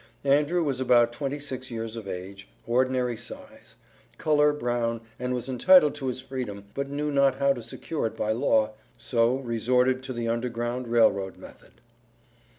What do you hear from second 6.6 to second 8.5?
but knew not how to secure it by